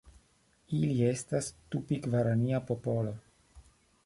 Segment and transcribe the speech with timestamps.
[0.77, 3.15] Ili estas Tupi-gvarania popolo.